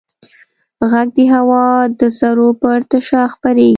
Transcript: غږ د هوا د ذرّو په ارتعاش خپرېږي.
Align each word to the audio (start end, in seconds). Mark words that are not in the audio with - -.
غږ 0.91 1.07
د 1.17 1.19
هوا 1.33 1.65
د 1.99 2.01
ذرّو 2.17 2.49
په 2.59 2.67
ارتعاش 2.77 3.09
خپرېږي. 3.33 3.69